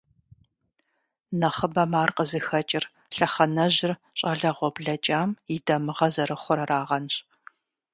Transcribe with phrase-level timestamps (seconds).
[1.39, 7.13] Нэхъыбэм ар къызыхэкӀыр лъэхъэнэжьыр щӀалэгъуэ блэкӀам и дамыгъэ зэрыхъур арагъэнщ.